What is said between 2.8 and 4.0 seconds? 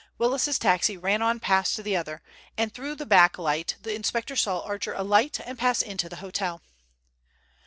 the backlight the